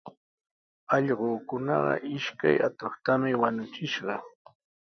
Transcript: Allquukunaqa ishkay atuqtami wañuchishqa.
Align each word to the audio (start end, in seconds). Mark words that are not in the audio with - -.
Allquukunaqa 0.95 1.93
ishkay 2.15 2.57
atuqtami 2.67 3.39
wañuchishqa. 3.41 4.15